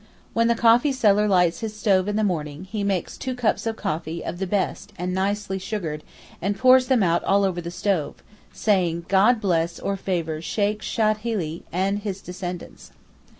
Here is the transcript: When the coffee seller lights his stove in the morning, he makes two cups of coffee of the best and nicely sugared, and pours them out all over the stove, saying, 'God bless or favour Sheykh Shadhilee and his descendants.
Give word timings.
When 0.33 0.47
the 0.47 0.55
coffee 0.55 0.93
seller 0.93 1.27
lights 1.27 1.59
his 1.59 1.75
stove 1.75 2.07
in 2.07 2.15
the 2.15 2.23
morning, 2.23 2.63
he 2.63 2.83
makes 2.83 3.15
two 3.19 3.35
cups 3.35 3.67
of 3.67 3.75
coffee 3.75 4.25
of 4.25 4.39
the 4.39 4.47
best 4.47 4.93
and 4.97 5.13
nicely 5.13 5.59
sugared, 5.59 6.03
and 6.41 6.57
pours 6.57 6.87
them 6.87 7.03
out 7.03 7.23
all 7.23 7.43
over 7.43 7.61
the 7.61 7.69
stove, 7.69 8.15
saying, 8.51 9.05
'God 9.09 9.39
bless 9.39 9.79
or 9.79 9.95
favour 9.95 10.41
Sheykh 10.41 10.81
Shadhilee 10.81 11.65
and 11.71 11.99
his 11.99 12.19
descendants. 12.19 12.89